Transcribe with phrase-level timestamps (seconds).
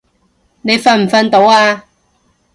[0.63, 1.85] 你瞓唔瞓到啊？